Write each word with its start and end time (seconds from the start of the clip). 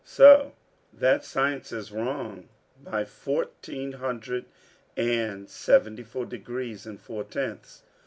"So 0.03 0.53
that 0.91 1.23
science 1.23 1.71
is 1.71 1.91
wrong 1.91 2.49
by 2.83 3.05
fourteen 3.05 3.91
hundred 3.91 4.45
and 4.97 5.47
seventy 5.47 6.01
four 6.01 6.25
degrees 6.25 6.87
and 6.87 6.99
four 6.99 7.23
tenths. 7.23 7.83